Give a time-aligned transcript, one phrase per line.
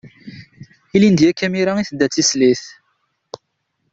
[0.95, 2.63] Ilindi akka imira i d-tedda d tislit.